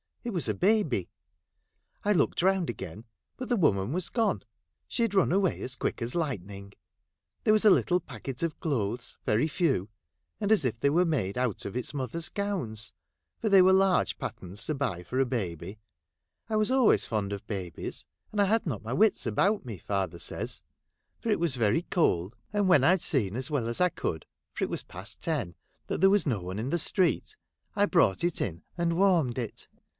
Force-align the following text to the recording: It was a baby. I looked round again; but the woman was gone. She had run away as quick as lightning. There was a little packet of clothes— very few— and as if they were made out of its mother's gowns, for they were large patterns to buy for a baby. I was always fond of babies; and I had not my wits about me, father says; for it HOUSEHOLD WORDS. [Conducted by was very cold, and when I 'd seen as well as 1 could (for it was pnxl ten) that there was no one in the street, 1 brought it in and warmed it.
It 0.23 0.31
was 0.33 0.47
a 0.49 0.53
baby. 0.55 1.09
I 2.05 2.13
looked 2.13 2.43
round 2.43 2.69
again; 2.69 3.05
but 3.37 3.49
the 3.49 3.55
woman 3.55 3.91
was 3.91 4.09
gone. 4.09 4.43
She 4.87 5.01
had 5.01 5.15
run 5.15 5.31
away 5.31 5.61
as 5.61 5.75
quick 5.75 5.99
as 6.01 6.13
lightning. 6.15 6.73
There 7.43 7.53
was 7.53 7.65
a 7.65 7.69
little 7.71 7.99
packet 7.99 8.43
of 8.43 8.59
clothes— 8.59 9.17
very 9.27 9.47
few— 9.47 9.89
and 10.41 10.51
as 10.51 10.63
if 10.65 10.79
they 10.79 10.91
were 10.91 11.05
made 11.05 11.37
out 11.39 11.65
of 11.65 11.75
its 11.75 11.93
mother's 11.93 12.29
gowns, 12.29 12.93
for 13.39 13.49
they 13.49 13.63
were 13.63 13.73
large 13.73 14.17
patterns 14.17 14.65
to 14.67 14.75
buy 14.75 15.01
for 15.03 15.19
a 15.19 15.25
baby. 15.25 15.79
I 16.49 16.55
was 16.55 16.69
always 16.71 17.05
fond 17.05 17.33
of 17.33 17.45
babies; 17.47 18.05
and 18.31 18.39
I 18.39 18.45
had 18.45 18.65
not 18.67 18.83
my 18.83 18.93
wits 18.93 19.25
about 19.25 19.65
me, 19.65 19.79
father 19.79 20.19
says; 20.19 20.61
for 21.19 21.29
it 21.29 21.37
HOUSEHOLD 21.39 21.39
WORDS. 21.39 21.39
[Conducted 21.39 21.39
by 21.39 21.41
was 21.41 21.67
very 21.67 21.81
cold, 22.29 22.35
and 22.53 22.67
when 22.67 22.83
I 22.83 22.95
'd 22.95 23.01
seen 23.01 23.35
as 23.35 23.49
well 23.51 23.67
as 23.67 23.79
1 23.79 23.91
could 23.95 24.25
(for 24.53 24.63
it 24.63 24.69
was 24.69 24.83
pnxl 24.83 25.17
ten) 25.19 25.55
that 25.87 25.99
there 26.01 26.09
was 26.11 26.27
no 26.27 26.41
one 26.41 26.59
in 26.59 26.69
the 26.69 26.79
street, 26.79 27.37
1 27.73 27.89
brought 27.89 28.23
it 28.23 28.39
in 28.39 28.63
and 28.77 28.97
warmed 28.97 29.37
it. 29.39 29.67